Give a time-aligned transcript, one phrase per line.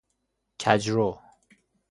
[0.59, 1.19] کجرو